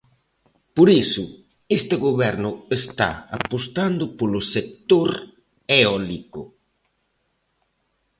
[0.75, 1.25] Por iso,
[1.77, 5.09] este goberno está apostando polo sector
[5.79, 6.41] eólico.